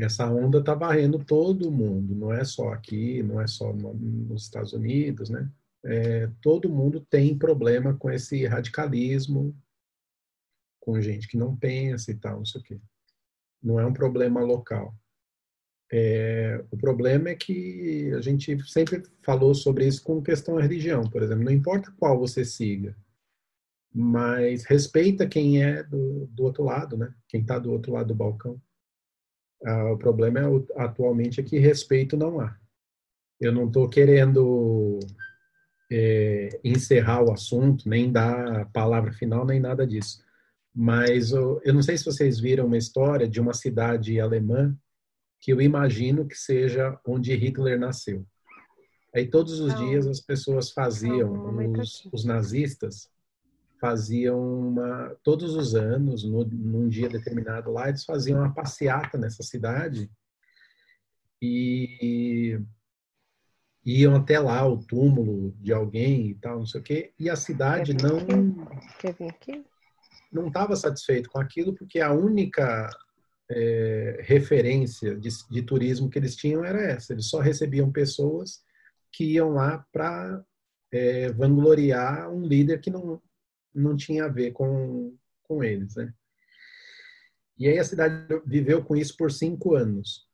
essa 0.04 0.30
onda 0.30 0.60
está 0.60 0.74
varrendo 0.74 1.24
todo 1.24 1.72
mundo, 1.72 2.14
não 2.16 2.34
é 2.34 2.44
só 2.44 2.70
aqui, 2.70 3.24
não 3.24 3.40
é 3.40 3.48
só 3.48 3.72
no, 3.72 3.94
nos 3.94 4.44
Estados 4.44 4.74
Unidos, 4.74 5.30
né? 5.30 5.50
É, 5.84 6.28
todo 6.42 6.70
mundo 6.70 7.06
tem 7.10 7.38
problema 7.38 7.94
com 7.94 8.10
esse 8.10 8.46
radicalismo, 8.46 9.56
com 10.80 11.00
gente 11.00 11.28
que 11.28 11.38
não 11.38 11.56
pensa 11.56 12.12
e 12.12 12.16
tal, 12.16 12.38
não 12.38 12.46
sei 12.46 12.62
o 12.62 12.64
quê. 12.64 12.80
Não 13.62 13.80
é 13.80 13.86
um 13.86 13.94
problema 13.94 14.42
local. 14.42 14.94
É, 15.92 16.64
o 16.72 16.78
problema 16.78 17.30
é 17.30 17.36
que 17.36 18.12
a 18.14 18.22
gente 18.22 18.62
sempre 18.68 19.04
falou 19.22 19.54
sobre 19.54 19.88
isso 19.88 20.04
com 20.04 20.22
questão 20.22 20.58
religião, 20.58 21.04
por 21.04 21.22
exemplo. 21.22 21.44
Não 21.44 21.52
importa 21.52 21.94
qual 21.98 22.20
você 22.20 22.44
siga, 22.44 22.96
mas 23.94 24.66
respeita 24.66 25.28
quem 25.28 25.64
é 25.64 25.84
do, 25.84 26.26
do 26.28 26.44
outro 26.44 26.64
lado, 26.64 26.98
né? 26.98 27.14
Quem 27.28 27.42
está 27.42 27.60
do 27.60 27.72
outro 27.72 27.94
lado 27.94 28.08
do 28.08 28.16
balcão. 28.16 28.60
Ah, 29.64 29.92
o 29.92 29.98
problema 29.98 30.40
é, 30.40 30.84
atualmente 30.84 31.40
é 31.40 31.44
que 31.44 31.58
respeito 31.58 32.18
não 32.18 32.40
há. 32.40 32.58
Eu 33.40 33.52
não 33.52 33.68
estou 33.68 33.90
querendo 33.90 35.00
é, 35.92 36.50
encerrar 36.64 37.24
o 37.24 37.32
assunto, 37.32 37.88
nem 37.88 38.12
dar 38.12 38.62
a 38.62 38.66
palavra 38.66 39.12
final, 39.12 39.46
nem 39.46 39.60
nada 39.60 39.86
disso. 39.86 40.24
Mas 40.74 41.32
eu, 41.32 41.62
eu 41.64 41.74
não 41.74 41.82
sei 41.82 41.98
se 41.98 42.06
vocês 42.06 42.40
viram 42.40 42.66
uma 42.66 42.78
história 42.78 43.28
de 43.28 43.40
uma 43.40 43.54
cidade 43.54 44.20
alemã 44.20 44.76
que 45.40 45.54
eu 45.54 45.62
imagino 45.62 46.28
que 46.28 46.36
seja 46.36 47.00
onde 47.06 47.36
Hitler 47.36 47.80
nasceu. 47.80 48.26
Aí 49.14 49.28
todos 49.28 49.60
os 49.60 49.74
não. 49.74 49.86
dias 49.86 50.08
as 50.08 50.20
pessoas 50.20 50.72
faziam, 50.72 51.34
não, 51.34 51.80
os, 51.80 52.08
os 52.12 52.26
nazistas 52.26 53.10
faziam 53.80 54.40
uma 54.70 55.16
todos 55.24 55.56
os 55.56 55.76
anos, 55.76 56.24
no, 56.24 56.46
num 56.46 56.88
dia 56.88 57.10
determinado 57.10 57.72
lá, 57.72 57.90
eles 57.90 58.04
faziam 58.04 58.40
uma 58.40 58.54
passeata 58.54 59.18
nessa 59.18 59.44
cidade 59.44 60.10
e 61.42 62.60
iam 63.86 64.16
até 64.16 64.40
lá 64.40 64.66
o 64.68 64.80
túmulo 64.80 65.56
de 65.60 65.72
alguém 65.72 66.30
e 66.30 66.36
tal, 66.36 66.60
não 66.60 66.66
sei 66.66 66.82
o 66.82 66.84
quê, 66.84 67.14
e 67.20 67.30
a 67.30 67.36
cidade 67.36 67.94
não 67.94 68.20
Quer 69.00 69.14
vir 69.14 69.30
aqui? 69.30 69.66
não 70.32 70.48
estava 70.48 70.76
satisfeito 70.76 71.30
com 71.30 71.40
aquilo 71.40 71.74
porque 71.74 72.00
a 72.00 72.12
única 72.12 72.90
é, 73.50 74.22
referência 74.24 75.16
de, 75.16 75.30
de, 75.50 75.62
turismo 75.62 76.10
que 76.10 76.18
eles 76.18 76.36
tinham 76.36 76.64
era 76.64 76.82
essa. 76.82 77.14
Eles 77.14 77.28
só 77.28 77.40
recebiam 77.40 77.92
pessoas 77.92 78.64
que 79.12 79.24
iam 79.34 79.52
lá 79.52 79.86
para 79.92 80.44
é, 80.92 81.32
vangloriar 81.32 82.30
um 82.30 82.46
líder 82.46 82.80
que 82.80 82.90
não, 82.90 83.22
não 83.76 83.96
tinha 83.96 84.26
a 84.26 84.30
ver 84.30 84.52
com, 84.52 85.16
com 85.44 85.64
eles, 85.64 85.96
né? 85.96 86.14
E 87.58 87.68
aí 87.68 87.78
a 87.80 87.84
cidade 87.84 88.28
viveu 88.46 88.84
com 88.84 88.96
isso 88.96 89.16
por 89.16 89.32
cinco 89.32 89.76
anos. 89.76 90.28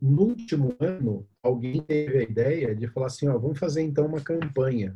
No 0.00 0.22
último 0.22 0.76
ano, 0.78 1.28
alguém 1.42 1.82
teve 1.82 2.18
a 2.18 2.22
ideia 2.22 2.74
de 2.74 2.86
falar 2.88 3.06
assim, 3.06 3.28
ó, 3.28 3.38
vamos 3.38 3.58
fazer 3.58 3.82
então 3.82 4.06
uma 4.06 4.22
campanha. 4.22 4.94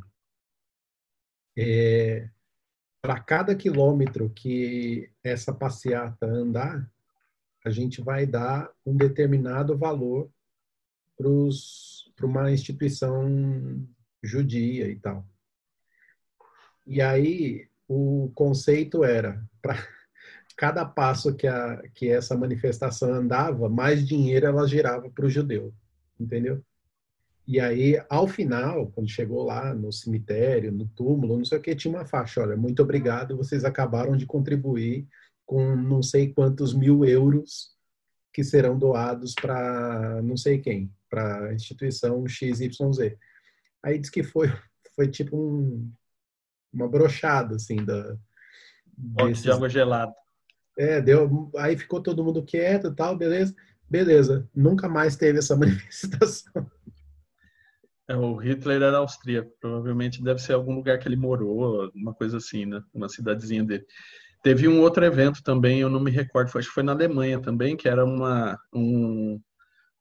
É, 1.57 2.29
Para 3.03 3.21
cada 3.21 3.55
quilômetro 3.55 4.31
que 4.31 5.11
essa 5.23 5.53
passeata 5.53 6.27
andar, 6.27 6.91
a 7.65 7.71
gente 7.71 8.01
vai 8.01 8.27
dar 8.27 8.71
um 8.85 8.97
determinado 8.97 9.77
valor 9.77 10.31
para 11.17 12.27
uma 12.27 12.51
instituição 12.51 13.87
judia 14.23 14.89
e 14.89 14.97
tal. 14.99 15.27
E 16.87 17.01
aí 17.01 17.69
o 17.89 18.31
conceito 18.35 19.05
era 19.05 19.43
para 19.61 19.77
cada 20.57 20.85
passo 20.85 21.35
que, 21.35 21.47
a, 21.47 21.83
que 21.95 22.09
essa 22.09 22.37
manifestação 22.37 23.13
andava, 23.13 23.69
mais 23.69 24.07
dinheiro 24.07 24.47
ela 24.47 24.67
girava 24.67 25.11
para 25.11 25.27
o 25.27 25.31
judeu. 25.31 25.73
entendeu? 26.19 26.63
E 27.47 27.61
aí, 27.61 28.03
ao 28.09 28.27
final, 28.27 28.91
quando 28.93 29.09
chegou 29.09 29.43
lá 29.43 29.75
no 29.75 29.93
cemitério, 29.93 30.73
no 30.73 30.89
túmulo, 30.89 31.37
não 31.37 31.45
sei 31.45 31.59
o 31.59 31.61
que, 31.61 31.77
tinha 31.77 31.93
uma 31.93 32.07
faixa, 32.07 32.41
olha, 32.41 32.57
muito 32.57 32.83
obrigado, 32.83 33.37
vocês 33.37 33.65
acabaram 33.67 34.17
de 34.17 34.25
contribuir 34.25 35.07
com 35.45 35.77
não 35.77 36.03
sei 36.03 36.33
quantos 36.33 36.73
mil 36.73 37.05
euros 37.05 37.75
que 38.33 38.43
serão 38.43 38.79
doados 38.79 39.35
para 39.35 40.23
não 40.23 40.37
sei 40.37 40.59
quem, 40.59 40.91
para 41.09 41.49
a 41.49 41.55
instituição 41.55 42.27
XYZ. 42.27 43.15
Aí 43.83 43.99
diz 43.99 44.09
que 44.09 44.23
foi, 44.23 44.49
foi 44.97 45.09
tipo 45.09 45.37
um, 45.37 45.93
uma 46.75 46.89
brochada, 46.89 47.57
assim, 47.57 47.77
da... 47.77 48.17
Desses... 48.97 49.43
de 49.43 49.51
água 49.51 49.69
gelada. 49.69 50.13
É, 50.77 51.01
deu, 51.01 51.51
aí 51.57 51.77
ficou 51.77 52.03
todo 52.03 52.25
mundo 52.25 52.45
quieto 52.45 52.89
e 52.89 52.95
tal, 52.95 53.17
beleza? 53.17 53.55
Beleza, 53.89 54.49
nunca 54.55 54.89
mais 54.89 55.17
teve 55.17 55.39
essa 55.39 55.55
manifestação. 55.57 56.69
É, 58.09 58.17
o 58.17 58.37
Hitler 58.37 58.83
era 58.83 58.99
austríaco, 58.99 59.51
provavelmente 59.61 60.23
deve 60.23 60.41
ser 60.41 60.53
algum 60.53 60.75
lugar 60.75 60.99
que 60.99 61.09
ele 61.09 61.17
morou, 61.17 61.91
uma 61.95 62.13
coisa 62.13 62.37
assim, 62.37 62.67
né? 62.67 62.83
Uma 62.93 63.09
cidadezinha 63.09 63.65
dele. 63.65 63.87
Teve 64.43 64.69
um 64.69 64.81
outro 64.81 65.05
evento 65.05 65.43
também, 65.43 65.81
eu 65.81 65.89
não 65.89 66.01
me 66.01 66.11
recordo, 66.11 66.49
acho 66.59 66.69
que 66.69 66.75
foi 66.75 66.83
na 66.83 66.93
Alemanha 66.93 67.41
também, 67.41 67.77
que 67.77 67.89
era 67.89 68.05
uma, 68.05 68.59
um, 68.75 69.41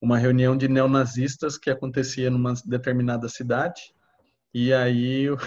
uma 0.02 0.18
reunião 0.18 0.58
de 0.58 0.68
neonazistas 0.68 1.58
que 1.58 1.70
acontecia 1.70 2.30
numa 2.30 2.54
determinada 2.66 3.30
cidade. 3.30 3.82
E 4.54 4.72
aí 4.72 5.30
o, 5.32 5.38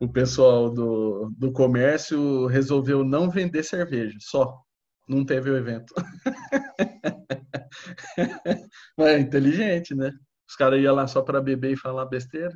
o, 0.00 0.08
pessoal 0.10 0.70
do, 0.70 1.30
do 1.36 1.52
comércio 1.52 2.46
resolveu 2.46 3.04
não 3.04 3.30
vender 3.30 3.62
cerveja, 3.62 4.16
só. 4.20 4.58
Não 5.06 5.24
teve 5.24 5.50
o 5.50 5.56
evento. 5.56 5.92
Mas 8.96 9.08
é 9.08 9.18
inteligente, 9.18 9.94
né? 9.94 10.12
Os 10.48 10.56
caras 10.56 10.80
iam 10.80 10.94
lá 10.94 11.06
só 11.06 11.20
para 11.20 11.40
beber 11.40 11.72
e 11.72 11.76
falar 11.76 12.06
besteira. 12.06 12.54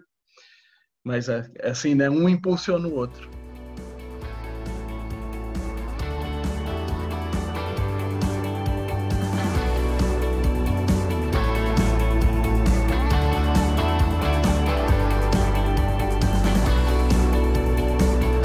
Mas 1.04 1.28
é, 1.28 1.46
é 1.58 1.70
assim, 1.70 1.94
né? 1.94 2.08
Um 2.08 2.28
impulsiona 2.28 2.88
o 2.88 2.94
outro. 2.94 3.28